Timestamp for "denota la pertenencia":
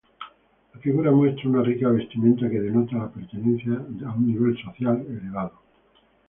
2.59-3.73